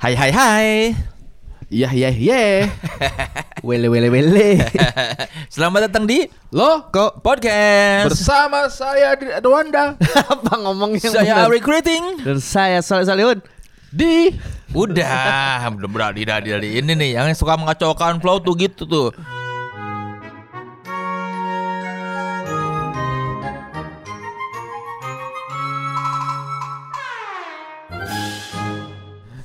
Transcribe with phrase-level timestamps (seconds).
[0.00, 0.70] Hai hai hai.
[1.68, 2.40] Iya iya iya.
[3.68, 4.56] Wele wele wele.
[5.52, 6.24] Selamat datang di
[6.56, 8.08] Lo Kok Podcast.
[8.08, 10.00] bersama saya di Adwanda
[10.32, 11.04] Apa ngomongnya?
[11.04, 12.24] Saya Ari Kriting.
[12.24, 13.44] Dan saya Soleh Salihun.
[13.92, 14.32] di
[14.72, 19.12] Udah, belum berani dari ini nih yang suka mengacaukan flow tuh gitu tuh.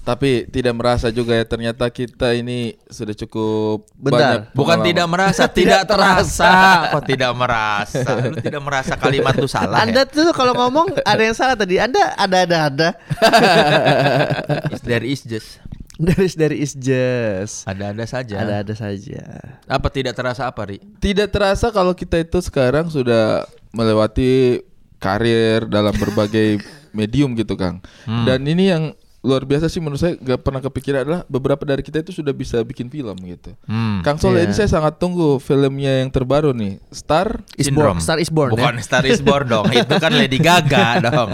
[0.06, 4.14] Tapi tidak merasa juga ya ternyata kita ini sudah cukup Bentar.
[4.14, 4.86] banyak Bukan pengalaman.
[4.86, 6.54] tidak merasa, tidak terasa.
[6.94, 8.10] Kok tidak merasa?
[8.30, 9.82] Lu tidak merasa kalimat tuh salah.
[9.82, 11.82] Anda tuh kalau ngomong ada yang salah tadi.
[11.82, 12.90] Anda ada ada ada.
[12.94, 14.72] ya?
[14.78, 15.58] Is there is just.
[15.96, 17.64] Dari dari is just.
[17.64, 18.36] Ada-ada saja.
[18.44, 19.24] Ada ada saja.
[19.64, 20.84] Apa tidak terasa apa, Ri?
[21.00, 24.60] tidak terasa kalau kita itu sekarang sudah melewati
[25.00, 26.60] karir dalam berbagai
[26.98, 28.84] medium gitu Kang dan ini yang
[29.26, 32.62] luar biasa sih menurut saya gak pernah kepikiran adalah beberapa dari kita itu sudah bisa
[32.62, 34.00] bikin film gitu Hmm.
[34.00, 34.46] Kang Soleh Iya.
[34.46, 37.98] ini saya sangat tunggu filmnya yang terbaru nih Star Is Syndrome.
[37.98, 37.98] born.
[38.00, 38.52] Star is born.
[38.54, 38.82] Bukan Ya?
[38.82, 39.66] Star is born dong.
[39.74, 41.34] Itu kan Lady Gaga dong.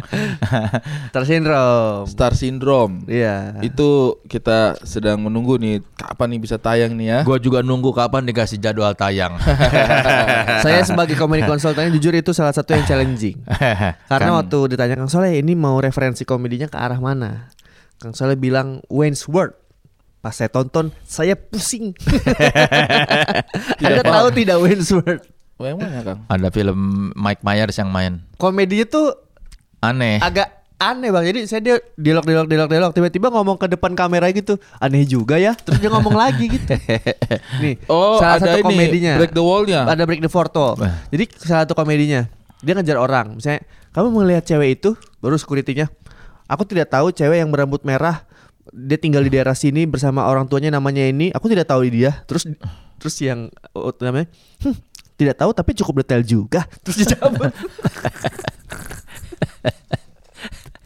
[1.12, 2.08] Star syndrome.
[2.08, 3.60] Star Syndrome Iya.
[3.62, 3.90] itu
[4.26, 8.56] kita sedang menunggu nih kapan nih bisa tayang nih ya Gua juga nunggu kapan dikasih
[8.58, 9.36] jadwal tayang.
[10.64, 13.36] saya sebagai komedi konsultan jujur itu salah satu yang challenging.
[14.08, 17.52] Karena Kan- waktu ditanya Kang Soleh ini mau referensi komedinya ke arah mana?
[18.02, 19.54] Kang Soleh bilang Wayne's World.
[20.26, 21.94] Pas saya tonton, saya pusing.
[23.86, 25.22] Anda tahu tidak Wayne's World?
[25.62, 26.20] Yang mana Kang?
[26.26, 28.26] Ada film Mike Myers yang main.
[28.42, 29.14] Komedinya tuh
[29.86, 30.18] Aneh.
[30.18, 31.30] agak aneh bang.
[31.30, 34.58] Jadi saya dia dialog dialog dialog dialog tiba-tiba ngomong ke depan kamera gitu.
[34.82, 35.54] Aneh juga ya.
[35.54, 36.74] Terus dia ngomong lagi gitu.
[37.62, 39.14] Nih, Oh salah ada satu ini komedinya.
[39.22, 40.74] Break the Wall-nya Ada break the fourth wall.
[41.14, 42.26] Jadi salah satu komedinya
[42.66, 43.38] dia ngejar orang.
[43.38, 43.62] Misalnya
[43.94, 45.94] kamu melihat cewek itu, baru security-nya.
[46.52, 48.28] Aku tidak tahu cewek yang berambut merah.
[48.70, 51.32] Dia tinggal di daerah sini bersama orang tuanya namanya ini.
[51.32, 52.28] Aku tidak tahu dia.
[52.28, 52.44] Terus
[53.00, 54.28] terus yang oh, namanya
[54.60, 54.76] "Hmm,
[55.16, 56.68] tidak tahu tapi cukup detail juga.
[56.84, 57.40] Terus dijawab.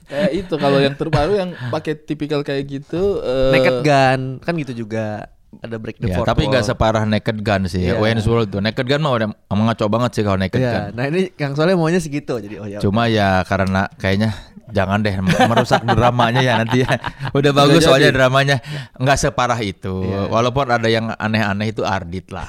[0.06, 4.86] Kayak itu kalau yang terbaru yang pakai tipikal kayak gitu eh, Naked Gun kan gitu
[4.86, 5.28] juga.
[5.56, 6.52] Ada break the Ya, fourth tapi wall.
[6.52, 7.90] nggak separah Naked Gun sih.
[7.90, 7.98] Iya.
[7.98, 8.62] Wayne's World tuh.
[8.62, 10.90] Naked Gun mah udah ngaco banget sih kalau Naked Iya, Gun.
[10.94, 12.80] nah ini Kang Soleh maunya segitu jadi oh ya.
[12.80, 14.36] Cuma ya karena kayaknya
[14.72, 16.98] jangan deh merusak dramanya ya nanti ya.
[17.38, 17.88] Udah bagus jadi.
[17.90, 18.58] soalnya dramanya
[18.98, 20.06] nggak separah itu.
[20.06, 20.32] Iya.
[20.32, 22.46] Walaupun ada yang aneh-aneh itu Ardit lah.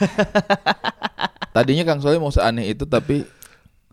[1.57, 3.25] Tadinya Kang Soleh mau seaneh itu tapi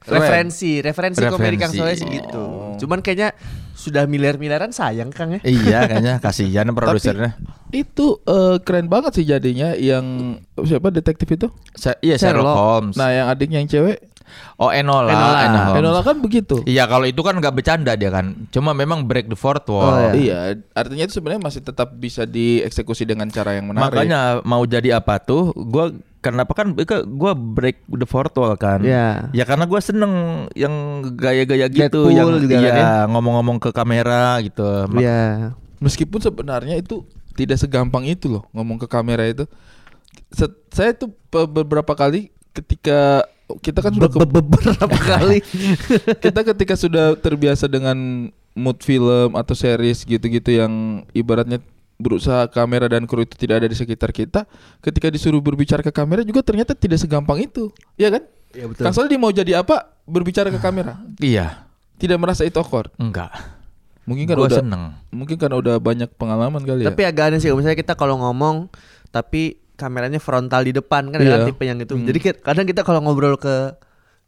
[0.04, 0.20] keren.
[0.20, 1.80] referensi, referensi, komedi Kang Referensi.
[1.80, 2.44] Soleh segitu.
[2.84, 3.32] Cuman kayaknya
[3.84, 5.42] sudah miliar-miliaran sayang Kang ya.
[5.44, 7.36] iya kayaknya kasihan produsernya.
[7.76, 11.52] Itu eh, keren banget sih jadinya yang siapa detektif itu?
[11.76, 12.56] Sa- iya Sherlock, Sherlock.
[12.56, 12.96] Holmes.
[12.96, 13.98] Nah, yang adiknya yang cewek,
[14.56, 15.12] oh Enola.
[15.12, 15.76] Enola.
[15.76, 16.64] Enola kan begitu.
[16.64, 18.48] Iya kalau itu kan nggak bercanda dia kan.
[18.54, 19.92] Cuma memang break the fourth wall.
[19.92, 20.14] Oh, iya.
[20.16, 20.40] Iya,
[20.72, 23.92] artinya itu sebenarnya masih tetap bisa dieksekusi dengan cara yang menarik.
[23.92, 25.52] Makanya mau jadi apa tuh?
[25.52, 25.92] Gua
[26.24, 26.72] kenapa kan
[27.12, 28.80] gua break the fourth wall kan?
[28.80, 29.28] Iya.
[29.36, 30.14] Ya karena gua seneng
[30.56, 30.72] yang
[31.14, 32.88] gaya-gaya gitu, Deadpool yang juga kan iya, ya?
[33.12, 34.88] ngomong-ngomong ke kamera gitu.
[34.96, 35.52] Iya.
[35.78, 37.04] meskipun sebenarnya itu
[37.36, 39.44] tidak segampang itu loh ngomong ke kamera itu.
[40.72, 43.28] Saya tuh be- beberapa kali ketika
[43.60, 45.44] kita kan sudah ke- beberapa kali.
[46.18, 50.72] kita ketika sudah terbiasa dengan mood film atau series gitu-gitu yang
[51.12, 51.60] ibaratnya
[51.98, 54.46] berusaha kamera dan kru itu tidak ada di sekitar kita,
[54.80, 58.24] ketika disuruh berbicara ke kamera juga ternyata tidak segampang itu, ya kan?
[58.54, 59.94] Iya Kang Soleh dia mau jadi apa?
[60.04, 61.66] Berbicara ke kamera, Iya,
[61.98, 62.92] tidak merasa itu awkward.
[62.98, 63.32] enggak.
[64.04, 64.84] Mungkin kan udah, seneng.
[65.16, 66.92] mungkin kan udah banyak pengalaman kali ya.
[66.92, 68.68] Tapi agak aneh sih misalnya kita kalau ngomong
[69.16, 71.40] tapi kameranya frontal di depan kan Iya.
[71.40, 71.96] ada tipe yang itu.
[71.96, 72.04] Hmm.
[72.04, 73.72] Jadi kadang kita kalau ngobrol ke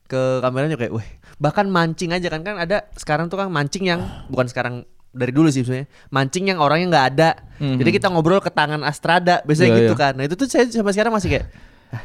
[0.08, 1.04] ke kameranya kayak, wah
[1.36, 4.00] bahkan mancing aja kan kan ada sekarang tuh kan mancing yang
[4.32, 7.30] bukan sekarang dari dulu sih sebenarnya mancing yang orangnya nggak ada.
[7.64, 7.80] Mhm.
[7.80, 10.02] Jadi kita ngobrol ke tangan Astrada biasanya Iya, gitu iya.
[10.04, 10.14] kan.
[10.20, 11.46] Nah itu tuh saya sampai sekarang masih kayak,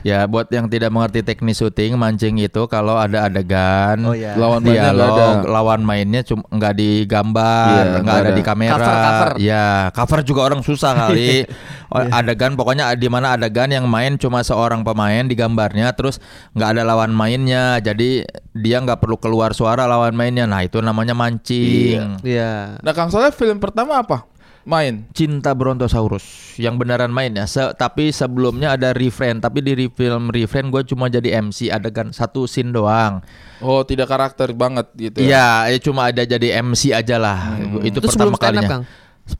[0.00, 4.38] Ya buat yang tidak mengerti teknis syuting mancing itu kalau ada adegan Oh, iya.
[4.38, 5.50] Lawan mainnya nggak dialog ada.
[5.50, 8.32] lawan mainnya cuma nggak digambar Iya, nggak ada ada.
[8.32, 9.30] di kamera Cover, cover.
[9.42, 11.42] ya cover juga orang susah kali
[11.90, 16.22] Oh, adegan pokoknya di mana adegan yang main cuma seorang pemain di gambarnya terus
[16.52, 18.22] nggak ada lawan mainnya jadi
[18.52, 22.78] dia nggak perlu keluar suara lawan mainnya nah itu namanya mancing iya.
[22.78, 24.22] Nah, Kang Soleh film pertama apa?
[24.62, 25.08] Main.
[25.10, 26.22] Cinta Brontosaurus
[26.54, 27.44] yang beneran main ya.
[27.44, 32.44] Se- tapi sebelumnya ada refrain, tapi di film refrain gue cuma jadi MC adegan satu
[32.44, 33.24] scene doang.
[33.58, 35.24] Oh, tidak karakter banget gitu ya.
[35.24, 37.56] Iya, ya cuma ada jadi MC aja lah.
[37.80, 38.68] Itu, Itu pertama up, kalinya.
[38.70, 38.84] Kang?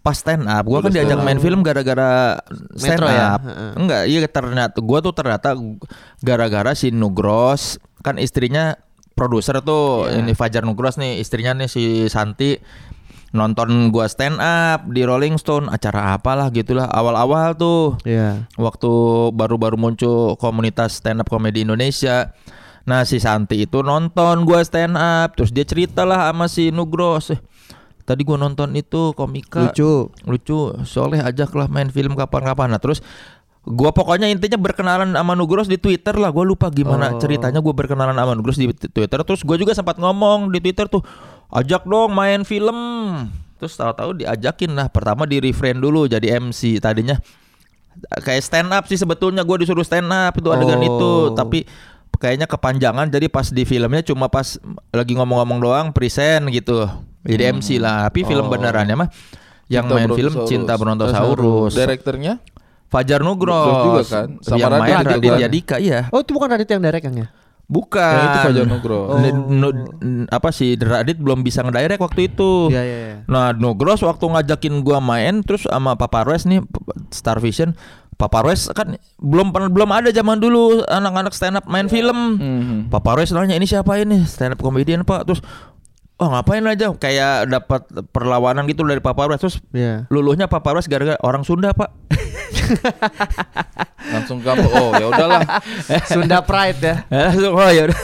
[0.00, 1.42] Pas stand up, gue kan diajak main up.
[1.42, 2.38] film gara-gara
[2.78, 3.26] stand Metro ya?
[3.34, 3.40] up.
[3.42, 3.70] Heeh.
[3.74, 5.48] Enggak, iya ternyata gue tuh ternyata
[6.18, 8.78] gara-gara si Nugros kan istrinya
[9.12, 10.22] produser tuh Iya.
[10.22, 12.56] ini Fajar Nugros nih istrinya nih si Santi
[13.30, 18.50] nonton gua stand up di Rolling Stone acara apalah gitulah awal-awal tuh Iya.
[18.54, 18.90] waktu
[19.30, 22.34] baru-baru muncul komunitas stand up komedi Indonesia.
[22.82, 27.30] Nah si Santi itu nonton gua stand up, terus dia cerita lah sama si Nugros.
[27.30, 27.40] "Eh,
[28.00, 30.10] Tadi gua nonton itu komika Lucu.
[30.26, 32.74] lucu, soleh ajaklah main film kapan-kapan.
[32.74, 32.98] Nah terus
[33.62, 36.32] gua pokoknya intinya berkenalan sama Nugros di Twitter lah.
[36.32, 37.20] Gua lupa gimana Oh.
[37.20, 39.20] ceritanya gua berkenalan sama Nugros di Twitter.
[39.20, 41.04] Terus gua juga sempat ngomong di Twitter tuh,
[41.50, 42.76] ajak dong main film.
[43.60, 44.88] Terus tahu-tahu diajakin lah.
[44.88, 47.20] Pertama di refrain dulu jadi MC tadinya
[48.00, 50.86] kayak stand up sih sebetulnya gue disuruh stand up itu adegan Oh.
[50.88, 51.58] itu tapi
[52.16, 54.56] kayaknya kepanjangan jadi pas di filmnya cuma pas
[54.90, 56.86] lagi ngomong-ngomong doang present gitu
[57.26, 58.48] jadi MC lah tapi film Oh.
[58.48, 59.08] benerannya mah
[59.68, 60.32] yang Cinta main film.
[60.46, 62.38] Cinta Brontosaurus Direkturnya
[62.90, 64.28] Fajar Nugros Nugros juga kan?
[64.42, 65.50] Sama yang main Raditya Raditya kan?
[65.50, 67.28] Dika iya Oh itu bukan Radit yang direct Kang ya?
[67.64, 69.08] bukan Yang itu Fajar Nugros.
[69.22, 73.16] N- nu- n- apa sih Radit belum bisa ngedirect waktu itu Iya iya iya.
[73.24, 76.66] Nah, Nugros waktu ngajakin gua main terus sama Papa Roes nih
[77.08, 77.78] Star Vision.
[78.18, 82.36] Papa Roes kan belum pernah belum ada zaman dulu anak-anak stand up main film.
[82.36, 82.78] Mhm.
[82.90, 85.24] Papa Roes nanya ini siapa ini stand up comedian Pak.
[85.24, 85.40] Terus
[86.20, 90.04] oh ngapain aja kayak dapat perlawanan gitu dari Papa Roes terus Iya.
[90.06, 91.88] luluhnya Papa Roes gara-gara orang Sunda Pak.
[94.10, 95.40] Langsung kamu oh ya udahlah.
[96.10, 96.94] Sunda Pride ya.
[97.30, 97.98] Langsung, oh ya udah.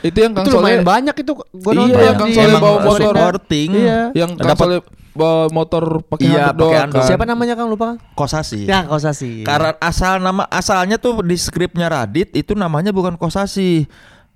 [0.00, 2.76] itu yang Kang itu lumayan Soleh banyak itu gua Iya, nonton yang Kang Soleh bawa
[2.78, 3.00] motor.
[3.08, 3.68] supporting.
[3.74, 3.98] Iya.
[4.12, 4.78] yang Kang Dapat- Soleh
[5.14, 7.04] bawa motor pakai Iya, doang kan.
[7.04, 7.96] Siapa namanya Kang lupa Kang?
[8.14, 8.64] Kosasi.
[8.64, 9.42] Ya Kosasi.
[9.42, 13.84] Karena asal nama asalnya tuh di skripnya Radit itu namanya bukan Kosasi.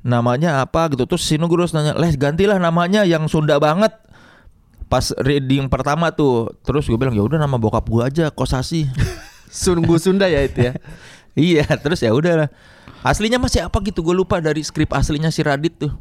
[0.06, 1.04] Namanya apa gitu.
[1.04, 3.90] Terus si Nugros nanya, "Les, gantilah namanya yang Sunda banget."
[4.88, 8.88] Pas reading pertama tuh, terus gue bilang, "Ya udah nama bokap gua aja Kosasi."
[9.52, 10.72] Sungguh Sunda ya itu ya.
[11.36, 12.48] iya, terus ya udah.
[13.04, 15.92] Aslinya masih apa gitu gue lupa dari skrip aslinya si Radit tuh.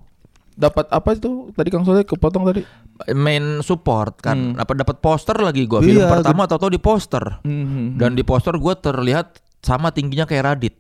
[0.57, 1.53] Dapat apa itu?
[1.53, 2.65] Tadi Kang Soleh kepotong tadi.
[3.13, 4.57] Main support kan.
[4.57, 7.21] Apa dapat poster lagi gua Iya, film pertama atau di poster.
[7.45, 8.01] Mhm.
[8.01, 10.77] Dan di poster gua terlihat sama tingginya kayak Radit.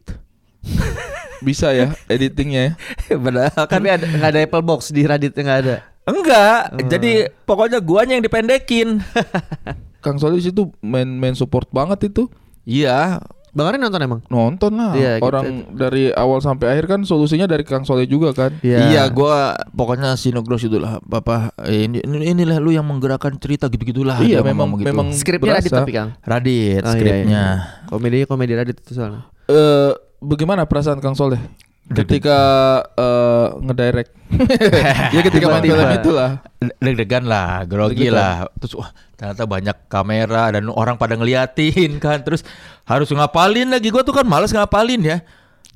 [1.39, 2.71] Bisa ya editingnya ya.
[3.23, 5.75] Padahal kan Tapi ada nggak ada Apple Box di Raditnya nggak ada.
[6.03, 7.11] Enggak, jadi
[7.43, 9.03] pokoknya guanya yang dipendekin.
[10.03, 12.31] Kang Soleh di situ main main support banget itu.
[12.63, 13.19] Iya,
[13.51, 14.21] Bang Arin nonton emang?
[14.27, 14.93] Nonton lah.
[14.93, 15.25] Iya, gitu.
[15.25, 18.55] Orang dari awal sampai akhir kan solusinya dari Kang Soleh juga kan.
[18.61, 24.15] iya, gua pokoknya Sinogros itulah, Bapak ini ini- inilah lu yang menggerakkan cerita gitu-gitulah.
[24.21, 24.87] Iya, memang gitu.
[24.87, 25.83] memang Skripnya Radit berasa.
[25.83, 26.09] tapi Kang.
[26.21, 27.27] Radit Oh, iya, skripnya.
[27.27, 27.45] iya.
[27.83, 29.27] Komedinya komedi Radit itu soalnya.
[29.47, 31.39] Eh bagaimana perasaan Kang Soleh
[31.87, 32.37] ketika
[32.93, 34.11] eh, ngedirect?
[35.15, 36.43] ya ketika main film itulah.
[36.83, 38.19] Deg-degan lah, grogi Deg-degan.
[38.19, 38.35] lah.
[38.59, 42.19] Terus wah, ternyata banyak kamera dan orang pada ngeliatin kan.
[42.21, 42.43] Terus
[42.83, 43.87] harus ngapalin lagi.
[43.87, 45.17] Gua tuh kan males ngapalin ya.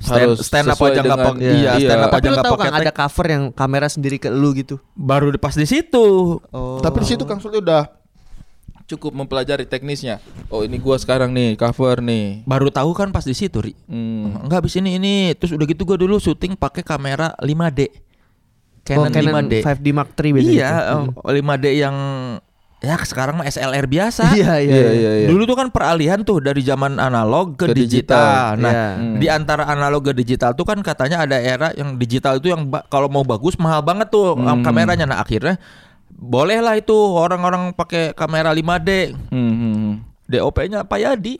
[0.02, 1.88] Stand, Harus stand up aja nggak pakai iya, Iya.
[1.94, 4.82] stand up aja nggak pakai ada cover yang kamera sendiri ke lu gitu.
[4.98, 6.42] baru di- pas di situ.
[6.42, 6.82] Oh.
[6.82, 7.86] Tapi di situ Kang Soleh udah
[8.92, 10.20] cukup mempelajari teknisnya.
[10.48, 12.44] Oh ini gua sekarang nih cover nih.
[12.44, 13.74] Baru tahu kan pas di situ, Ri.
[13.86, 14.44] Hmm.
[14.44, 17.88] Enggak habis ini ini terus udah gitu gua dulu syuting pakai kamera 5D.
[18.92, 19.54] Oh, Canon, Canon 5D.
[19.62, 20.52] 5D Mark III biasanya.
[20.52, 20.96] Iya, itu.
[20.98, 21.08] Hmm.
[21.16, 21.96] oh, 5D yang
[22.82, 24.34] ya sekarang mah SLR biasa.
[24.34, 24.92] Iya, iya, Iya iya.
[24.92, 25.28] iya iya.
[25.30, 28.58] Dulu tuh kan peralihan tuh dari zaman analog ke, Ke digital.
[28.58, 28.58] digital.
[28.58, 28.88] Nah, Iya.
[28.98, 29.16] Hmm.
[29.22, 33.06] di antara analog ke digital tuh kan katanya ada era yang digital itu yang kalau
[33.06, 34.66] mau bagus mahal banget tuh Hmm.
[34.66, 35.06] kameranya.
[35.06, 35.62] Nah, akhirnya
[36.16, 39.16] bolehlah itu orang-orang pakai kamera 5D.
[39.30, 39.94] Hmm, hmm, hmm.
[40.28, 41.36] DOP-nya Pak Yadi.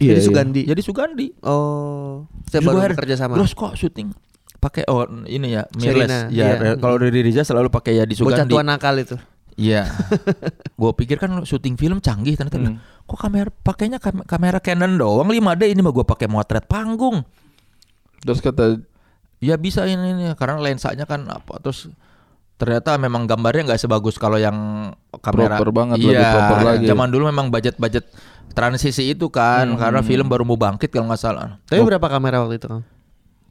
[0.00, 0.26] Iya, Jadi iya.
[0.26, 0.62] Sugandi.
[0.64, 1.26] Jadi Sugandi.
[1.44, 2.24] Oh.
[2.48, 3.36] Saya gua baru kerja sama.
[3.36, 4.16] Terus kok syuting
[4.60, 6.28] pakai oh ini ya mirrorless.
[6.28, 6.76] Ya, iya.
[6.76, 8.52] kalau dari Riza selalu pakai ya di Bocah Sugandi.
[8.52, 9.16] tua nakal itu.
[9.60, 9.84] Iya.
[10.80, 12.80] gue pikir kan syuting film canggih ternyata Hmm.
[13.04, 17.20] kok kamera pakainya kam- kamera Canon doang 5D ini mah gue pakai motret panggung.
[18.20, 18.80] Terus kata
[19.40, 21.88] Ya bisa ini, ini karena lensanya kan apa terus
[22.60, 24.52] ternyata memang gambarnya nggak sebagus kalau yang
[25.18, 26.84] kamera Proper banget, iya, lebih proper lagi.
[26.84, 28.04] Zaman dulu memang budget-budget
[28.50, 29.80] transisi itu kan Hmm.
[29.80, 31.56] karena film baru mau bangkit kalau nggak salah.
[31.64, 32.84] Tapi Oh, berapa kamera waktu itu, Kang?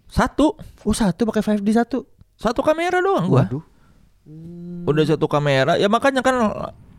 [0.06, 2.06] satu, Oh, satu pakai 5D satu.
[2.36, 3.44] satu kamera doang gua.
[3.44, 3.64] Waduh.
[4.86, 6.38] udah satu kamera ya makanya kan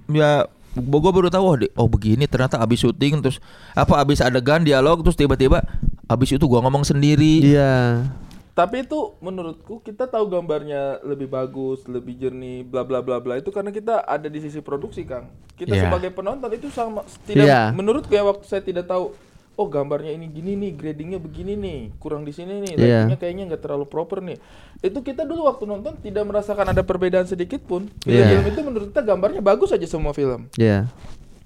[0.08, 3.38] ya gue baru tahu oh, di- oh begini ternyata abis syuting terus
[3.72, 5.62] apa abis adegan dialog terus tiba-tiba
[6.04, 8.02] abis itu gua ngomong sendiri Iya.
[8.60, 13.48] Tapi itu menurutku kita tahu gambarnya lebih bagus, lebih jernih, bla bla bla bla itu
[13.48, 15.32] karena kita ada di sisi produksi, Kang.
[15.56, 15.88] Kita Iya.
[15.88, 17.72] sebagai penonton itu sama tidak Iya.
[17.72, 19.16] menurutku ya waktu saya tidak tahu
[19.56, 23.62] oh gambarnya ini gini nih, gradingnya begini nih, kurang di sini nih, lightingnya kayaknya nggak
[23.64, 24.36] terlalu proper nih.
[24.80, 27.88] Itu kita dulu waktu nonton tidak merasakan ada perbedaan sedikit pun.
[28.04, 28.24] Iya.
[28.28, 30.48] Film-film itu menurut kita gambarnya bagus aja semua film.
[30.56, 30.88] Iya.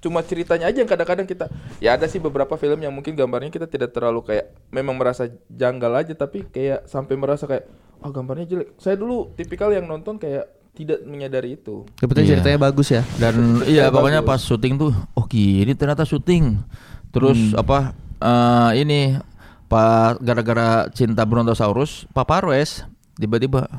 [0.04, 1.48] Cuma ceritanya aja yang kadang-kadang kita
[1.80, 5.88] ya ada sih beberapa film yang mungkin gambarnya kita tidak terlalu kayak memang merasa janggal
[5.96, 7.64] aja tapi kayak sampai merasa kayak
[7.98, 8.76] oh gambarnya jelek.
[8.76, 10.44] Saya dulu tipikal yang nonton kayak
[10.76, 11.88] tidak menyadari itu.
[11.96, 12.32] Kebetulan Iya.
[12.36, 13.00] ceritanya bagus ya.
[13.16, 13.34] Dan
[13.72, 13.96] iya Bagus.
[13.96, 16.60] pokoknya pas syuting tuh oh gini ternyata syuting.
[17.08, 19.16] Terus apa eh, ini
[19.64, 22.84] pas gara-gara cinta Brontosaurus Paparwes
[23.16, 23.72] tiba-tiba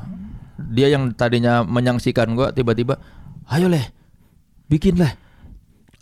[0.58, 2.98] dia yang tadinya menyaksikan gua tiba-tiba
[3.46, 3.86] ayo leh
[4.66, 5.14] bikin leh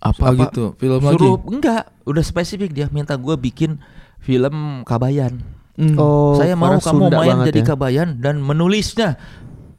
[0.05, 0.77] Apa, gitu?
[0.77, 1.49] Film suruh lagi?
[1.51, 3.81] enggak udah spesifik dia minta gua bikin
[4.19, 5.41] film Kabayan
[5.75, 5.99] Hmm.
[5.99, 7.67] Oh, saya mau kamu Sunda main jadi ya.
[7.67, 9.19] Kabayan dan menulisnya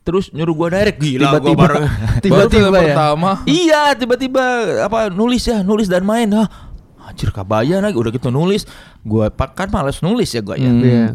[0.01, 1.75] terus nyuruh gua direct gila gua Tiba-tiba baru
[2.25, 2.79] tiba-tiba ya.
[2.91, 3.29] pertama.
[3.45, 4.43] Iya tiba-tiba
[4.83, 6.51] apa nulis ya nulis dan main Hah,
[6.99, 8.67] anjir kabayan lagi udah gitu nulis
[8.99, 10.83] gue kan males nulis ya gue ya Hmm.
[10.83, 11.05] Iya.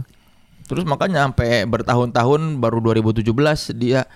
[0.65, 3.27] terus makanya sampai bertahun-tahun baru 2017
[3.75, 4.09] dia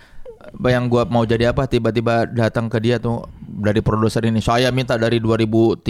[0.64, 4.94] yang gua mau jadi apa tiba-tiba datang ke dia tuh dari produser ini saya minta
[4.94, 5.84] dari 2013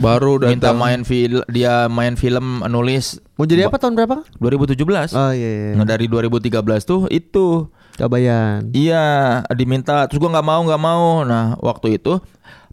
[0.04, 0.76] Baru minta datang.
[0.76, 4.24] main film dia main film nulis Mau jadi apa tahun berapa?
[4.38, 5.48] 2017 Oh iya.
[5.68, 5.72] iya.
[5.74, 6.52] nah dari 2013
[6.82, 8.76] tuh itu Kabayan.
[8.76, 10.04] Iya, diminta.
[10.04, 11.24] Terus gua nggak mau, nggak mau.
[11.24, 12.20] Nah, waktu itu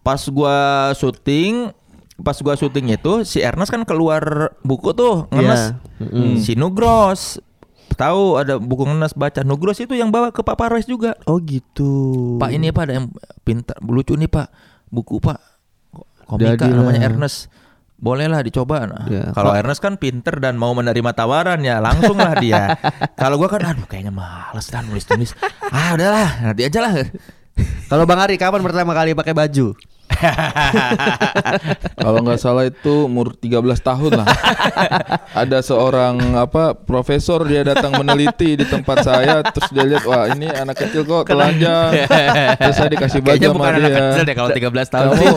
[0.03, 1.72] pas gua syuting,
[2.20, 5.79] pas gua syuting itu si Ernest kan keluar buku tuh ngenes.
[6.03, 6.03] Iya.
[6.03, 6.36] Mm-mm.
[6.43, 7.39] Si Nugros
[7.96, 9.42] tahu ada buku ngenes baca.
[9.42, 11.18] Nugros itu yang bawa ke Pak Parwes juga.
[11.26, 12.36] Oh gitu.
[12.38, 13.08] Pak ini Pak ada yang
[13.42, 14.48] pintar, lucu nih Pak.
[14.90, 15.40] Buku Pak.
[16.24, 16.76] Komika Jadilah.
[16.84, 17.48] namanya Ernest.
[17.98, 18.84] Bolehlah dicoba.
[18.84, 22.76] Nah, Ya, kalau Ernest kan pinter dan mau menerima tawaran ya langsung lah dia.
[23.22, 25.32] kalau gua kan aduh kayaknya males dan nulis tulis.
[25.72, 26.94] ah udahlah nanti aja lah.
[27.88, 29.78] Kalau Bang Ari kapan pertama kali pakai baju?
[31.96, 34.27] Kalau nggak salah itu umur 13 tahun lah.
[35.34, 40.48] Ada seorang apa profesor dia datang meneliti di tempat saya terus dia lihat wah ini
[40.48, 41.92] anak kecil kok telanjang.
[42.60, 43.82] terus saya dikasih baju Kayaknya sama bukan dia.
[43.82, 45.36] anak kecil deh kalau 13 tahun Kamu,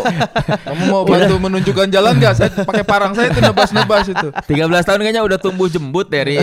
[0.64, 2.34] kamu mau bantu menunjukkan jalan nggak?
[2.34, 4.28] Saya pakai parang saya itu nebas-nebas itu.
[4.32, 6.38] 13 tahun kayaknya udah tumbuh jembut dari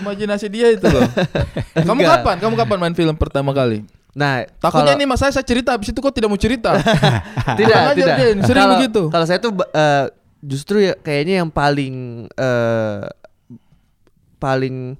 [0.00, 1.04] Imajinasi dia itu loh.
[1.86, 2.22] Kamu Enggak.
[2.22, 2.36] kapan?
[2.40, 3.84] Kamu kapan main film pertama kali?
[4.14, 6.70] Nah, Takutnya kalau- ini mas saya saya cerita habis itu kok tidak mau cerita.
[7.58, 9.02] tidak tidak dia, sering kalau, begitu.
[9.08, 10.06] kalau saya tuh eh,
[10.40, 11.94] justru ya kayaknya yang paling
[12.30, 13.02] eh
[14.36, 14.94] paling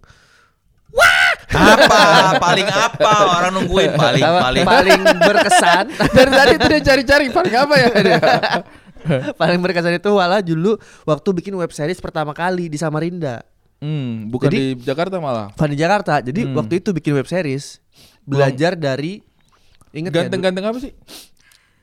[1.51, 2.01] apa?
[2.41, 3.13] Paling apa?
[3.37, 5.85] Orang nungguin paling apa, paling paling berkesan
[6.17, 8.19] Dari tadi itu dia cari-cari paling apa ya dia?
[9.41, 13.45] paling berkesan itu walah dulu waktu bikin web series pertama kali di Samarinda
[13.77, 15.53] Hmm, bukan Jadi- di Jakarta malah.
[15.53, 16.57] Van di Jakarta jadi Hmm.
[16.57, 17.84] waktu itu bikin web series
[18.25, 19.21] belajar dari
[19.91, 20.93] ingat ya, Ganteng-ganteng apa sih?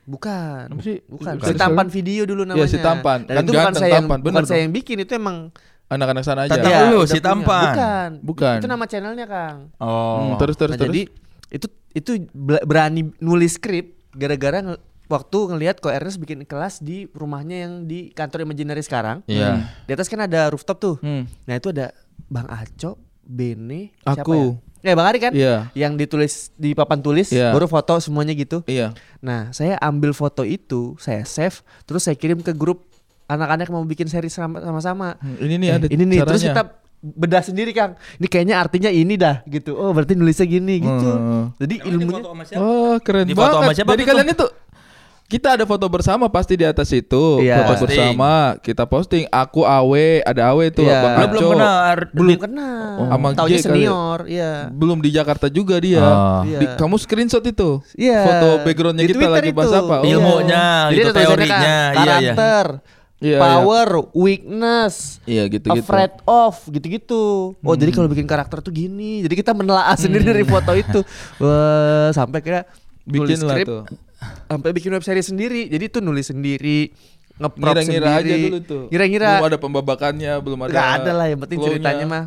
[0.02, 0.98] bukan Apa sih?
[1.06, 1.46] bukan Bukan.
[1.46, 3.18] si tampan video dulu namanya Iya, si Tampan.
[3.22, 4.62] dan Kan itu bukan saya yang, Tampan, bukan bener saya dong.
[4.62, 5.36] yang bikin itu emang
[5.88, 6.56] Anak-anak sana aja.
[6.56, 7.24] Tentang Iya, lu, si punya.
[7.28, 7.64] Tampan.
[7.68, 8.56] bukan Bukan.
[8.58, 9.86] itu nama channelnya Kang Hmm,
[10.24, 10.36] Oh.
[10.36, 10.88] terus terus Nah, terus.
[10.88, 11.02] jadi
[11.50, 14.64] itu itu berani nulis skrip gara-gara
[15.04, 19.20] waktu ngelihat kok Ernest bikin kelas di rumahnya yang di kantor Imaginary sekarang.
[19.26, 19.68] Iya.
[19.82, 20.96] Di atas kan ada rooftop tuh.
[20.98, 21.28] Hmm.
[21.44, 21.92] Nah, itu ada
[22.26, 24.16] Bang Aco, Bene, Aku.
[24.16, 24.48] siapa ya?
[24.82, 25.32] Ya, Bang Ari kan?
[25.32, 25.70] Iya.
[25.72, 27.50] Yang ditulis di papan tulis, Iya.
[27.50, 28.66] baru foto semuanya gitu.
[28.66, 28.90] Iya.
[29.18, 32.82] Nah, saya ambil foto itu, saya save, terus saya kirim ke grup
[33.24, 35.14] anak-anak yang mau bikin seri sama- sama-sama.
[35.16, 36.62] Hmm, Ini nih Eh, ada ini nih terus kita
[37.00, 37.94] bedah sendiri Kang.
[38.16, 39.72] Ini kayaknya artinya ini dah gitu.
[39.72, 41.08] Oh, berarti nulisnya gini gitu.
[41.08, 41.44] Hmm.
[41.56, 42.22] Jadi ilmunya
[42.58, 43.76] Oh keren Di foto sama banget.
[43.78, 44.46] siapa Jadi kalian itu
[45.32, 47.40] kita ada foto bersama pasti di atas itu.
[47.40, 47.64] Iya.
[47.64, 47.88] Foto Posting.
[47.88, 49.24] bersama kita posting.
[49.26, 51.00] Aku Awe ada Awe tuh Iya.
[51.00, 51.32] Bang Lu Aco.
[51.32, 51.72] belum kenal
[52.12, 52.84] belum kenal.
[52.92, 53.62] Oh, sama Taunya G kali ya?
[53.64, 54.52] senior, iya.
[54.68, 56.04] Belum di Jakarta juga dia.
[56.04, 56.40] Oh.
[56.44, 56.58] Iya.
[56.60, 57.80] Di- kamu screenshot itu.
[57.96, 58.20] Iya.
[58.22, 59.56] Foto backgroundnya Di kita Twitter lagi itu.
[59.56, 59.96] bahas apa?
[59.98, 60.04] Oh.
[60.04, 61.48] Ilmunya, Jadi gitu, teorinya.
[61.48, 61.96] kan, Iya, iya.
[61.96, 62.66] karakter,
[63.22, 65.78] Iya, power, weakness, Iya gitu-gitu.
[65.80, 67.54] afraid of, gitu-gitu.
[67.56, 69.22] Oh jadi kalau bikin karakter tuh gini.
[69.22, 71.00] Jadi kita menelaah sendiri dari foto itu.
[71.40, 72.60] Wah sampai kira
[73.02, 73.82] Bikin skrip, tuh.
[74.46, 75.66] Sampai bikin web series sendiri.
[75.66, 76.90] Jadi itu nulis sendiri,
[77.36, 78.32] ngeprop Ngira-ngira sendiri.
[78.32, 78.82] aja dulu tuh.
[78.88, 79.28] Ngira-ngira.
[79.34, 80.72] Belum ada pembabakannya, belum ada.
[80.72, 81.72] Gak ada lah yang penting flow-nya.
[81.78, 82.24] ceritanya mah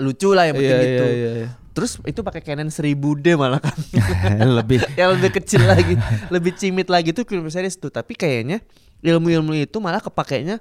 [0.00, 1.04] lucu lah yang penting Iya, gitu.
[1.04, 1.48] iya, iya, iya.
[1.70, 3.76] Terus itu pakai Canon 1000D malah kan.
[4.58, 5.94] lebih yang lebih kecil lagi,
[6.28, 7.88] lebih cimit lagi tuh film series tuh.
[7.88, 8.58] Tapi kayaknya
[9.00, 10.58] ilmu-ilmu itu malah kepakainya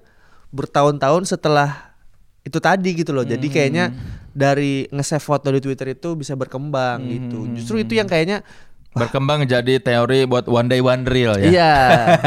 [0.50, 1.96] bertahun-tahun setelah
[2.44, 3.26] itu tadi gitu loh.
[3.26, 3.92] Jadi kayaknya
[4.32, 7.48] dari nge-save foto di Twitter itu bisa berkembang gitu.
[7.58, 8.46] Justru itu yang kayaknya
[8.92, 11.46] berkembang jadi teori buat one day one real ya.
[11.46, 11.74] iya,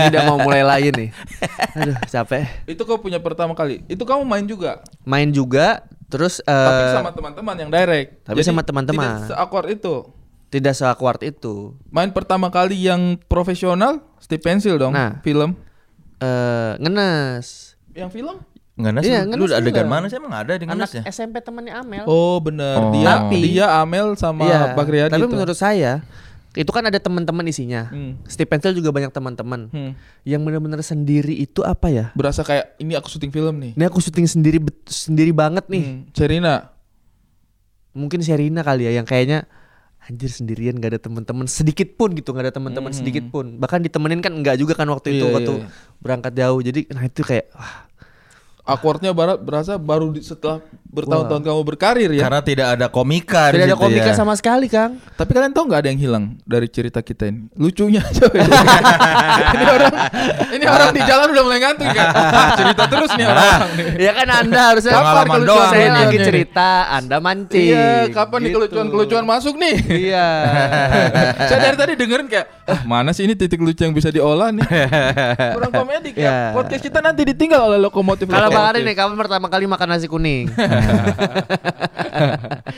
[0.01, 1.11] tidak mau mulai lain nih.
[1.77, 2.45] Aduh, capek.
[2.65, 3.83] Itu kau punya pertama kali.
[3.87, 4.81] Itu kamu main juga.
[5.03, 8.23] Main juga terus Tapi eh, sama teman-teman yang direct.
[8.23, 9.07] tapi sama teman-teman.
[9.19, 9.95] Tidak seakward itu.
[10.49, 11.73] tidak seakward itu.
[11.89, 15.19] Main pertama kali yang profesional Steve Pencil dong, Nah.
[15.21, 15.57] film.
[16.19, 17.75] Eh ngenes.
[17.91, 18.37] Yang film?
[18.73, 19.91] Ngenes Iya, lu ngenes adegan juga.
[19.91, 21.03] mana sih emang ada di Anak ngenes ya?
[21.07, 22.05] SMP temannya Amel.
[22.05, 22.77] Oh, benar.
[22.79, 22.89] Oh.
[22.91, 25.31] Dia Tapi- dia Amel sama Iya, Bagriadi Tapi tuh.
[25.31, 26.01] menurut saya
[26.53, 27.89] itu kan ada teman-teman isinya.
[27.89, 28.21] Hmm.
[28.29, 29.73] Steve Pencil juga banyak teman-teman.
[29.73, 29.93] Hmm.
[30.25, 32.07] Yang benar-benar sendiri itu apa ya?
[32.13, 33.73] Berasa kayak ini aku syuting film nih.
[33.73, 35.85] Ini aku syuting sendiri sendiri banget nih.
[35.85, 36.01] Hmm.
[36.13, 36.55] Serina.
[37.93, 39.49] Mungkin Sherina kali ya yang kayaknya
[40.03, 44.19] anjir sendirian gak ada teman-teman sedikit pun gitu nggak ada teman-teman sedikit pun bahkan ditemenin
[44.19, 45.67] kan enggak juga kan waktu itu Iya, waktu iya,
[46.03, 47.87] berangkat jauh jadi nah itu kayak wah
[48.65, 52.23] Awkwardnya barat berasa baru di- setelah bertahun-tahun kamu berkarir ya.
[52.23, 54.15] Karena tidak ada komika tidak ada situ komika ya.
[54.15, 57.51] sama sekali kang Tapi kalian tahu nggak ada yang hilang dari cerita kita ini?
[57.53, 58.05] Lucunya
[59.53, 59.93] ini orang
[60.53, 62.07] ini orang di jalan udah mulai ngantuk kan.
[62.13, 63.87] Ah, cerita terus nih orang nih.
[63.99, 65.97] ya kan anda harusnya Kapan doang saya ini.
[65.97, 68.57] lagi cerita anda mancing Iya, kapan nih Gitu.
[68.61, 69.75] kelucuan-kelucuan masuk nih?
[70.09, 70.29] iya
[71.49, 74.67] Saya dari tadi dengerin kayak, ah, mana sih ini titik lucu yang bisa diolah nih?
[75.57, 76.37] Kurang komedi kayak Iya.
[76.53, 78.29] podcast kita nanti ditinggal oleh lokomotif.
[78.29, 80.47] kalau bang Ari nih kapan pertama kali makan nasi kuning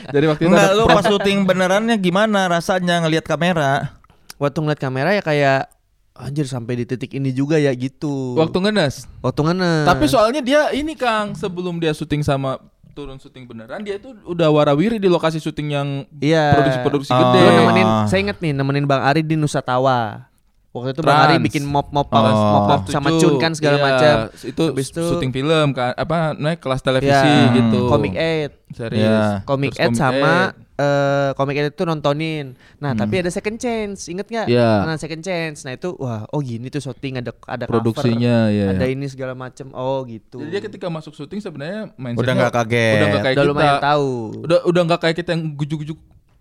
[0.09, 3.95] Dari waktu itu Enggak, lu pas syuting benerannya gimana rasanya ngelihat kamera?
[4.35, 5.71] waktu ngeliat kamera ya kayak
[6.13, 9.07] anjir sampai di titik ini juga ya gitu waktu ngenes.
[9.21, 12.59] waktu ngenes Tapi soalnya dia ini Kang, sebelum dia syuting sama
[12.91, 16.51] turun syuting beneran, dia itu udah warawiri di lokasi syuting yang Iya.
[16.53, 17.19] produksi-produksi Oh.
[17.21, 17.39] gede.
[17.41, 20.27] Dulu nemenin, saya inget nih nemenin Bang Ari di Nusa Tawa.
[20.75, 21.27] Waktu itu Bang Trans.
[21.31, 22.19] Ari bikin mop-mop Oh.
[22.19, 23.15] mop mop sama.
[23.15, 24.15] Cun kan segala Iya, macam.
[24.43, 27.87] Itu, Habis itu- syuting film kan apa naik kelas televisi Ya, gitu.
[27.87, 28.51] Comic Ed.
[28.69, 28.99] Serius.
[28.99, 29.39] Iya.
[29.41, 30.59] Comic Terus Ed Comic sama Ed.
[30.75, 32.45] eh Comic Ed itu nontonin.
[32.75, 34.51] Nah, tapi ada second chance, inget nggak?
[34.51, 34.83] Iya.
[34.83, 35.63] Nah, second chance.
[35.63, 38.91] Nah, itu wah, oh gini tuh syuting ada ada Produksinya, cover, ya, Ada ya.
[38.91, 39.71] ini segala macam.
[39.71, 40.37] Oh, gitu.
[40.37, 42.93] Jadi dia ketika masuk syuting sebenarnya Udah nggak kaget.
[42.93, 43.53] Udah nggak kayak Udah kita.
[43.55, 44.11] lumayan tahu.
[44.43, 45.95] Udah udah nggak kayak kita yang gujuk-gujuk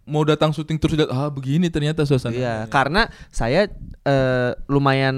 [0.04, 2.30] mau datang syuting terus lihat ah begini ternyata suasana.
[2.30, 3.68] Iya, karena saya
[4.02, 5.16] eh, lumayan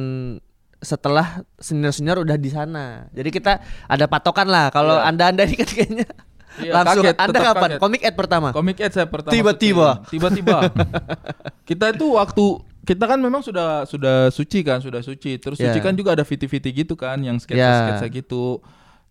[0.78, 1.26] setelah
[1.56, 3.10] senior-senior udah di sana.
[3.10, 4.70] Jadi kita ada patokan lah.
[4.70, 5.04] Kalau Iya.
[5.04, 6.06] anda-anda ini kan kayaknya
[6.56, 7.68] Iya, langsung kaget, anda kapan?
[7.68, 7.80] kaget.
[7.80, 8.48] Komik Ed pertama.
[8.50, 9.88] Comic Ed saya pertama Tiba-tiba.
[9.98, 10.08] syuting.
[10.08, 10.58] tiba-tiba
[11.68, 12.44] kita itu waktu
[12.82, 15.68] kita kan memang sudah sudah suci kan sudah suci terus Iya.
[15.68, 17.42] suci kan juga ada viti-viti gitu kan yang Iya.
[17.42, 18.62] sketsa-sketsa gitu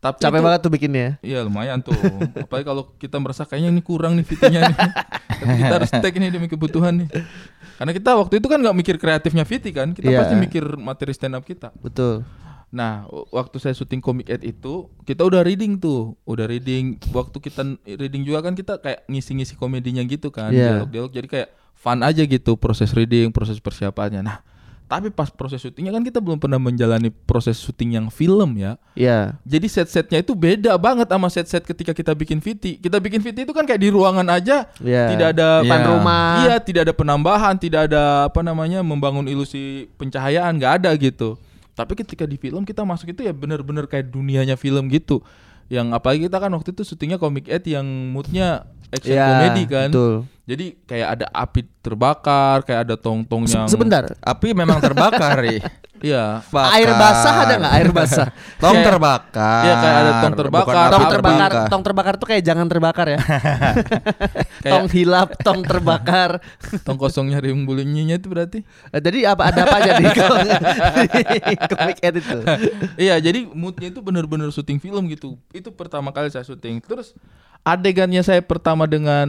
[0.05, 1.07] tapi Capek itu- banget tuh bikinnya.
[1.19, 1.97] Iya lumayan tuh
[2.37, 4.77] apalagi kalau kita merasa kayaknya ini kurang nih fitinya nih
[5.35, 7.09] tapi kita harus take ini demi kebutuhan nih
[7.75, 10.19] karena kita waktu itu kan nggak mikir kreatifnya Viti kan kita Iya.
[10.21, 12.21] pasti mikir materi stand up kita Betul.
[12.67, 16.99] Nah, waktu saya syuting Comic Ed itu, kita udah reading tuh, udah reading.
[17.09, 20.83] Waktu kita reading juga kan kita kayak ngisi-ngisi komedinya gitu kan, Iya.
[20.83, 21.11] dialog-dialog.
[21.13, 24.19] Jadi kayak fun aja gitu proses reading, proses persiapannya.
[24.19, 24.43] Nah,
[24.85, 28.77] tapi pas proses syutingnya kan kita belum pernah menjalani proses syuting yang film ya.
[28.93, 29.33] Iya.
[29.41, 32.77] Jadi set-setnya itu beda banget sama set-set ketika kita bikin VT.
[32.77, 35.09] Kita bikin VT itu kan kayak di ruangan aja, Iya.
[35.09, 36.45] tidak ada pan- rumah.
[36.45, 41.33] Iya, tidak ada penambahan, tidak ada apa namanya membangun ilusi pencahayaan, nggak ada gitu.
[41.73, 45.25] Tapi ketika di film kita masuk itu ya bener-bener kayak dunianya film gitu.
[45.65, 49.89] Yang apalagi kita kan waktu itu syutingnya komik ed yang moodnya action Iya, komedi kan.
[49.89, 50.13] betul.
[50.45, 54.13] Jadi kayak ada api terbakar, kayak ada tong-tong yang Sebentar.
[54.21, 55.57] Api memang terbakar, Ri.
[55.95, 56.43] Iya.
[56.51, 56.75] Bakar.
[56.75, 58.27] Air basah ada nggak air basah?
[58.61, 59.63] Tong Kayak- terbakar.
[59.63, 61.69] Iya, kayak ada tong terbakar, api tong terbakar, terbakar.
[61.71, 63.19] tong terbakar tuh kayak jangan terbakar ya.
[64.61, 66.29] Kayak- tong hilap, tong terbakar.
[66.83, 68.59] Tong kosongnya rim bulunyinya itu berarti.
[68.91, 70.05] Eh, Jadi apa ada apa aja di
[71.71, 72.37] komik Ed itu?
[72.99, 75.39] iya, jadi moodnya itu bener-bener syuting film gitu.
[75.55, 76.83] Itu pertama kali saya syuting.
[76.83, 77.15] Terus
[77.63, 79.25] adegannya saya pertama dengan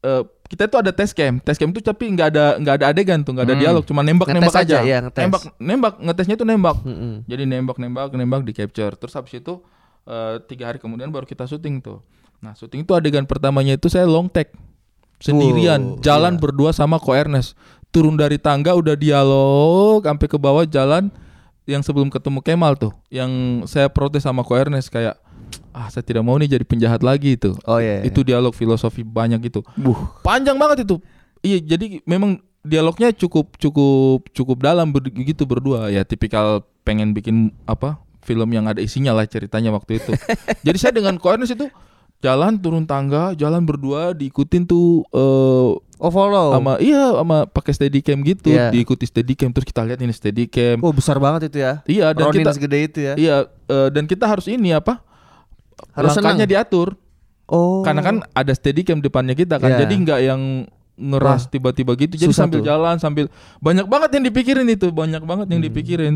[0.00, 1.36] eh, kita itu ada test cam.
[1.38, 3.62] Test cam itu tapi nggak ada nggak ada adegan tuh, nggak ada Hmm.
[3.62, 4.86] dialog, cuma nembak-nembak Ngetes aja, aja.
[4.86, 5.22] iya, ngetes.
[5.22, 6.76] nembak, nembak, ngetesnya itu nembak.
[6.82, 7.14] Mm-mm.
[7.24, 8.94] Jadi nembak-nembak, nembak di capture.
[8.94, 9.60] Terus habis itu
[10.04, 12.00] eh, tiga hari kemudian baru kita syuting tuh.
[12.40, 14.54] Nah, syuting itu adegan pertamanya itu saya long take
[15.18, 16.40] sendirian, Wow, jalan iya.
[16.40, 17.58] berdua sama Ko Ernest.
[17.90, 21.10] Turun dari tangga udah dialog sampai ke bawah jalan
[21.64, 23.28] yang sebelum ketemu Kemal tuh, yang
[23.64, 25.18] saya protes sama Ko Ernest kayak
[25.70, 27.54] ah saya tidak mau nih jadi penjahat lagi itu.
[27.62, 28.02] Oh iya.
[28.02, 29.60] Itu dialog filosofi banyak itu.
[29.74, 29.96] Buh.
[30.20, 30.98] Panjang banget itu.
[31.38, 37.54] Iya, jadi memang dialognya cukup cukup cukup dalam ber- gitu berdua ya tipikal pengen bikin
[37.64, 40.12] apa film yang ada isinya lah ceritanya waktu itu.
[40.66, 41.70] jadi saya dengan Ko Ernest itu
[42.18, 46.54] jalan turun tangga, jalan berdua diikutin tuh eh Oh follow.
[46.54, 48.70] sama iya sama pakai steadicam gitu, Iya.
[48.70, 50.78] diikuti steadicam terus kita lihat ini steadicam.
[50.78, 51.82] Oh besar banget itu ya.
[51.84, 53.14] Iya dan Ronin kita segede itu ya.
[53.14, 55.02] iya eh, dan kita harus ini apa?
[55.92, 56.52] Harus langkahnya senang.
[56.54, 56.88] diatur.
[57.46, 57.80] Oh.
[57.80, 59.72] Karena kan ada steadicam depannya kita kan.
[59.72, 59.78] Iya.
[59.82, 60.42] Jadi nggak yang
[60.98, 62.14] ngeras Wah, tiba-tiba gitu.
[62.14, 62.66] Jadi susah sambil tuh.
[62.66, 63.24] jalan sambil
[63.58, 65.68] banyak banget yang dipikirin itu, banyak banget yang Hmm.
[65.70, 66.14] dipikirin.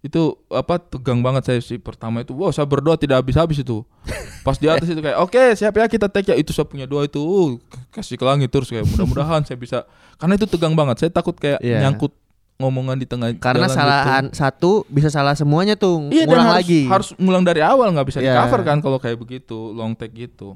[0.00, 2.32] Itu apa tegang banget saya sih pertama itu.
[2.32, 3.84] Wow, saya berdoa tidak habis-habis itu.
[4.40, 6.36] Pas di atas itu kayak oke, siap ya kita take ya.
[6.36, 7.16] Itu saya punya doa itu.
[7.16, 7.56] Uh,
[7.88, 9.88] kasih ke langit terus kayak mudah-mudahan saya bisa.
[10.16, 10.96] Karena itu tegang banget.
[10.98, 11.80] Saya takut kayak Iya.
[11.80, 12.12] nyangkut
[12.54, 13.76] ngomongan di tengah Karena gitu.
[13.76, 16.06] salahan satu bisa salah semuanya tuh.
[16.08, 16.80] Iya, dan Ngulang harus, lagi.
[16.86, 18.30] harus ngulang dari awal nggak bisa Iya.
[18.30, 20.54] di cover kan kalau kayak begitu long take gitu.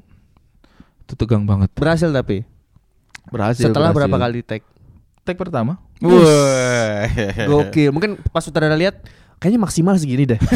[1.03, 1.67] Itu tegang banget.
[1.75, 2.47] Berhasil tapi.
[3.29, 3.67] Berhasil.
[3.67, 4.07] Setelah berhasil.
[4.09, 4.65] berapa kali take?
[5.21, 5.77] Take pertama.
[5.99, 7.03] Wah.
[7.51, 7.91] Gokil.
[7.91, 9.03] Mungkin pas sutradara lihat
[9.37, 10.39] kayaknya maksimal segini deh.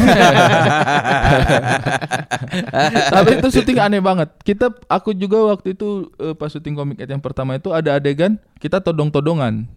[3.10, 4.32] Tapi itu syuting aneh banget.
[4.40, 8.36] Kita aku juga waktu itu eh, pas syuting komik Ed yang pertama itu ada adegan
[8.58, 9.68] kita todong-todongan.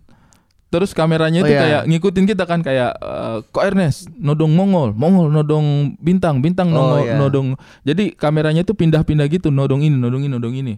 [0.67, 1.62] Terus kameranya Oh, itu iya.
[1.62, 6.75] kayak ngikutin kita kan kayak eh, Ko Ernest nodong Mongol, Mongol nodong bintang, bintang Oh,
[6.75, 7.15] nongol, iya.
[7.15, 7.47] nodong.
[7.82, 10.75] Jadi kameranya itu pindah-pindah gitu, nodong ini, nodong ini, nodong ini.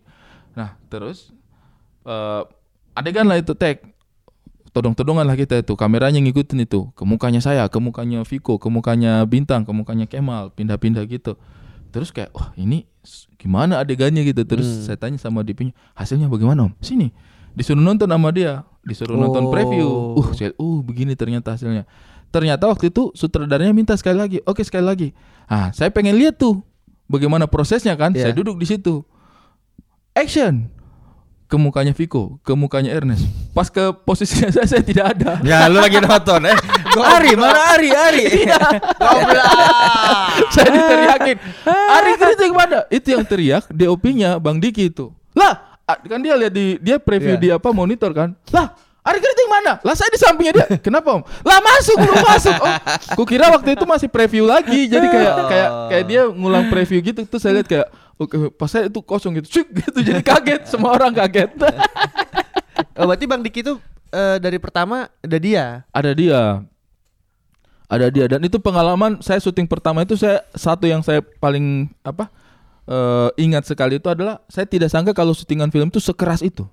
[0.53, 1.33] Nah, terus
[2.01, 2.41] eh
[2.93, 3.81] adegan lah itu tag
[4.69, 9.25] todong-todongan lah kita itu kameranya ngikutin itu ke mukanya saya ke mukanya Viko ke mukanya
[9.25, 11.35] Bintang ke mukanya Kemal pindah-pindah gitu
[11.89, 14.83] terus kayak wah ini s- gimana adegannya gitu terus Hmm.
[14.85, 17.09] saya tanya sama DP-nya hasilnya bagaimana om sini
[17.59, 19.51] disuruh nonton sama dia disuruh nonton Oh.
[19.51, 21.83] preview uh saya uh begini ternyata hasilnya
[22.31, 25.07] ternyata waktu itu sutradaranya minta sekali lagi oke sekali lagi
[25.45, 26.63] ah saya pengen lihat tuh
[27.05, 28.31] bagaimana prosesnya kan Iya.
[28.31, 29.03] saya duduk di situ
[30.15, 30.71] action
[31.49, 33.25] ke mukanya Viko, ke mukanya Ernest.
[33.57, 35.41] Pas ke posisinya saya, saya tidak ada.
[35.41, 36.53] Ya lu lagi nonton eh.
[36.93, 38.25] Ari mana Ari Ari.
[40.53, 41.37] saya diteriakin.
[41.65, 42.85] Ari kritik mana?
[42.93, 45.09] Itu yang teriak DOP-nya Bang Diki itu.
[45.33, 47.41] Lah, kan dia lihat di dia preview Iya.
[47.41, 48.35] di apa monitor kan.
[48.51, 49.79] Lah, Ari kritik mana?
[49.81, 50.67] Lah saya di sampingnya dia.
[50.85, 51.23] Kenapa Om?
[51.41, 52.55] Lah masuk belum masuk.
[52.59, 52.73] Oh,
[53.17, 54.85] kukira waktu itu masih preview lagi.
[54.85, 57.23] Jadi kayak kayak kayak dia ngulang preview gitu.
[57.25, 57.87] Terus saya lihat kayak
[58.19, 59.63] oke pas saya itu kosong gitu.
[59.63, 60.67] Cuk gitu jadi kaget.
[60.67, 61.47] Semua orang kaget.
[62.99, 63.79] Oh, berarti Bang Diki itu
[64.11, 65.87] eh, dari pertama ada dia.
[65.89, 66.41] ada dia
[67.89, 72.29] ada dia dan itu pengalaman saya syuting pertama itu saya satu yang saya paling apa
[72.89, 76.65] eh, ingat sekali itu adalah saya tidak sangka kalau syutingan film itu sekeras itu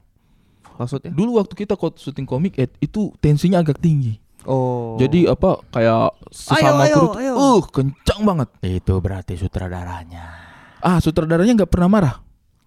[0.74, 1.09] Maksudnya?
[1.09, 4.94] dulu waktu kita syuting komik Ed, itu tensinya agak tinggi Oh.
[4.94, 7.33] jadi apa kayak sesama ayo, kru itu, ayo.
[7.35, 10.22] uh kencang banget Itu berarti sutradaranya.
[10.79, 12.16] ah sutradaranya nggak pernah marah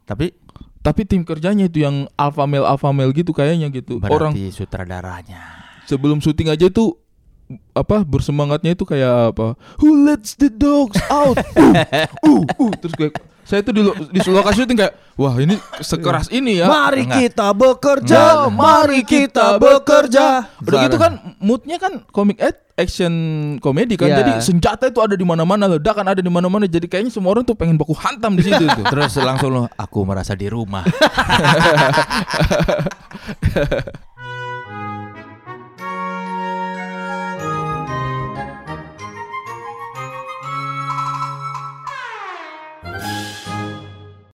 [0.03, 0.35] Tapi
[0.79, 5.39] tapi tim kerjanya itu yang alpha male alpha male gitu kayaknya gitu berarti orang sutradaranya.
[5.85, 6.99] sebelum syuting aja itu
[7.73, 11.73] apa bersemangatnya itu kayak apa who lets the dogs out uh,
[12.21, 12.71] uh, uh.
[12.77, 16.69] terus kayak saya tuh di, lo- di lokasi syuting kayak wah ini sekeras ini ya
[16.69, 17.17] Mari Enggak.
[17.17, 18.53] kita bekerja, Enggak.
[18.53, 20.45] mari kita bekerja.
[20.61, 23.11] udah gitu kan moodnya kan komik ed action
[23.57, 24.21] komedi kan Iya.
[24.21, 27.57] jadi senjata itu ada di mana-mana ledakan ada di mana-mana jadi kayaknya semua orang tuh
[27.57, 30.85] pengen baku hantam di situ tuh Terus langsung aku merasa di rumah.